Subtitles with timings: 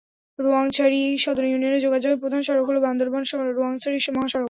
[0.39, 4.39] রোয়াংছড়ি সদর ইউনিয়নে যোগাযোগের প্রধান সড়ক হল বান্দরবান-রোয়াংছড়ি সড়ক।